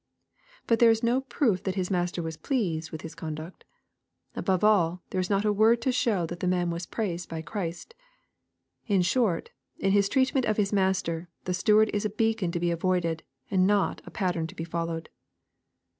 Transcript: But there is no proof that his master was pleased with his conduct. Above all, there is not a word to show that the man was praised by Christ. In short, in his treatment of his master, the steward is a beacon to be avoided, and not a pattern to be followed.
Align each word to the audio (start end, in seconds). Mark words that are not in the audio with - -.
But 0.65 0.79
there 0.79 0.89
is 0.89 1.03
no 1.03 1.21
proof 1.21 1.61
that 1.61 1.75
his 1.75 1.91
master 1.91 2.23
was 2.23 2.35
pleased 2.35 2.89
with 2.91 3.01
his 3.01 3.13
conduct. 3.13 3.65
Above 4.35 4.63
all, 4.63 5.03
there 5.11 5.21
is 5.21 5.29
not 5.29 5.45
a 5.45 5.53
word 5.53 5.79
to 5.83 5.91
show 5.91 6.25
that 6.25 6.39
the 6.39 6.47
man 6.47 6.71
was 6.71 6.87
praised 6.87 7.29
by 7.29 7.43
Christ. 7.43 7.93
In 8.87 9.03
short, 9.03 9.51
in 9.77 9.91
his 9.91 10.09
treatment 10.09 10.47
of 10.47 10.57
his 10.57 10.73
master, 10.73 11.29
the 11.43 11.53
steward 11.53 11.89
is 11.93 12.03
a 12.03 12.09
beacon 12.09 12.51
to 12.51 12.59
be 12.59 12.71
avoided, 12.71 13.21
and 13.51 13.67
not 13.67 14.01
a 14.03 14.09
pattern 14.09 14.47
to 14.47 14.55
be 14.55 14.63
followed. 14.63 15.09